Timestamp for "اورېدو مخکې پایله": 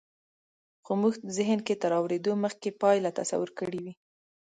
1.99-3.11